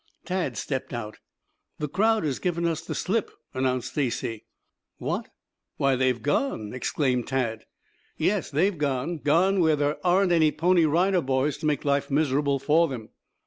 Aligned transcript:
Tad 0.25 0.57
stepped 0.57 0.93
out. 0.93 1.19
"The 1.77 1.87
crowd 1.87 2.23
has 2.23 2.39
given 2.39 2.65
us 2.65 2.81
the 2.81 2.95
slip," 2.95 3.29
announced 3.53 3.91
Stacy. 3.91 4.45
"What 4.97 5.29
why 5.77 5.95
they've 5.95 6.23
gone!" 6.23 6.73
exclaimed 6.73 7.27
Tad. 7.27 7.65
"Yes, 8.17 8.49
they've 8.49 8.79
gone. 8.79 9.19
Gone 9.19 9.59
where 9.59 9.75
there 9.75 9.97
aren't 10.03 10.31
any 10.31 10.51
Pony 10.51 10.85
Rider 10.85 11.21
Boys 11.21 11.55
to 11.59 11.67
make 11.67 11.85
life 11.85 12.09
miserable 12.09 12.57
for 12.57 12.87
them." 12.87 13.09